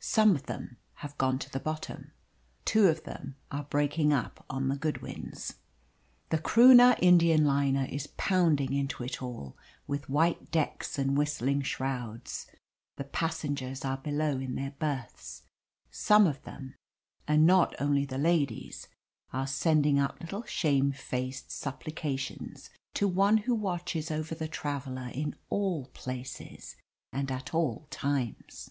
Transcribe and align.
Some 0.00 0.34
of 0.34 0.46
them 0.46 0.78
have 0.94 1.16
gone 1.16 1.38
to 1.38 1.48
the 1.48 1.60
bottom. 1.60 2.10
Two 2.64 2.88
of 2.88 3.04
them 3.04 3.36
are 3.52 3.62
breaking 3.62 4.12
up 4.12 4.44
on 4.50 4.66
the 4.66 4.74
Goodwins. 4.74 5.58
The 6.30 6.38
Croonah 6.38 6.96
Indian 7.00 7.44
liner 7.44 7.84
is 7.88 8.08
pounding 8.16 8.72
into 8.72 9.04
it 9.04 9.22
all, 9.22 9.56
with 9.86 10.08
white 10.10 10.50
decks 10.50 10.98
and 10.98 11.16
whistling 11.16 11.62
shrouds. 11.62 12.48
The 12.96 13.04
passengers 13.04 13.84
are 13.84 13.98
below 13.98 14.38
in 14.40 14.56
their 14.56 14.72
berths. 14.80 15.44
Some 15.92 16.26
of 16.26 16.42
them 16.42 16.74
and 17.28 17.46
not 17.46 17.80
only 17.80 18.04
the 18.04 18.18
ladies 18.18 18.88
are 19.32 19.46
sending 19.46 20.00
up 20.00 20.18
little 20.20 20.42
shamefaced 20.42 21.52
supplications 21.52 22.70
to 22.94 23.06
One 23.06 23.36
who 23.36 23.54
watches 23.54 24.10
over 24.10 24.34
the 24.34 24.48
traveller 24.48 25.10
in 25.14 25.36
all 25.48 25.86
places 25.94 26.74
and 27.12 27.30
at 27.30 27.54
all 27.54 27.86
times. 27.90 28.70